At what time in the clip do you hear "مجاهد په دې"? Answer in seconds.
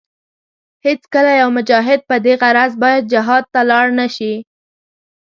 1.57-2.33